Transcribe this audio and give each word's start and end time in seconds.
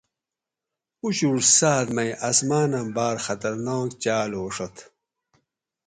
اچھوٹ 1.03 1.41
ساۤت 1.57 1.87
ماۤئ 1.95 2.11
آۤسماۤنہ 2.27 2.79
باۤر 2.95 3.15
خطرناک 3.25 3.89
چاۤل 4.03 4.31
ھوڛت 4.39 4.75